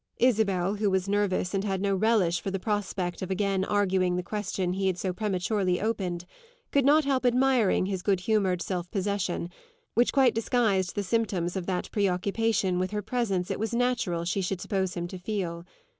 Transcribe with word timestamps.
Isabel, 0.17 0.73
who 0.77 0.89
was 0.89 1.07
nervous 1.07 1.53
and 1.53 1.63
had 1.63 1.79
no 1.79 1.95
relish 1.95 2.41
for 2.41 2.49
the 2.49 2.57
prospect 2.57 3.21
of 3.21 3.29
again 3.29 3.63
arguing 3.63 4.15
the 4.15 4.23
question 4.23 4.73
he 4.73 4.87
had 4.87 4.97
so 4.97 5.13
prematurely 5.13 5.79
opened, 5.79 6.25
could 6.71 6.85
not 6.85 7.05
help 7.05 7.23
admiring 7.23 7.85
his 7.85 8.01
good 8.01 8.21
humoured 8.21 8.63
self 8.63 8.89
possession, 8.89 9.47
which 9.93 10.11
quite 10.11 10.33
disguised 10.33 10.95
the 10.95 11.03
symptoms 11.03 11.55
of 11.55 11.67
that 11.67 11.91
preoccupation 11.91 12.79
with 12.79 12.89
her 12.89 13.03
presence 13.03 13.51
it 13.51 13.59
was 13.59 13.75
natural 13.75 14.25
she 14.25 14.41
should 14.41 14.59
suppose 14.59 14.95
him 14.95 15.07
to 15.07 15.19
feel. 15.19 15.67